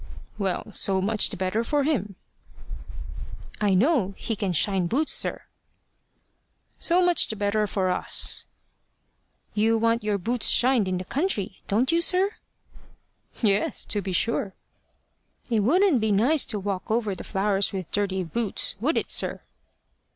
"Well, 0.39 0.71
so 0.73 0.99
much 0.99 1.29
the 1.29 1.37
better 1.37 1.63
for 1.63 1.83
him." 1.83 2.15
"I 3.61 3.75
know 3.75 4.15
he 4.17 4.35
can 4.35 4.51
shine 4.51 4.87
boots, 4.87 5.11
sir." 5.13 5.43
"So 6.79 7.05
much 7.05 7.27
the 7.27 7.35
better 7.35 7.67
for 7.67 7.91
us." 7.91 8.45
"You 9.53 9.77
want 9.77 10.03
your 10.03 10.17
boots 10.17 10.47
shined 10.49 10.87
in 10.87 10.97
the 10.97 11.05
country 11.05 11.61
don't 11.67 11.91
you, 11.91 12.01
sir?" 12.01 12.31
"Yes, 13.43 13.85
to 13.85 14.01
be 14.01 14.11
sure." 14.11 14.55
"It 15.51 15.59
wouldn't 15.59 16.01
be 16.01 16.11
nice 16.11 16.45
to 16.45 16.57
walk 16.59 16.89
over 16.89 17.13
the 17.13 17.23
flowers 17.23 17.71
with 17.71 17.91
dirty 17.91 18.23
boots 18.23 18.75
would 18.79 18.97
it, 18.97 19.11
sir?" 19.11 19.41